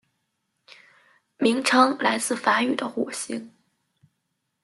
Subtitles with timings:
[1.37, 3.51] 名称来自于梵语的火星。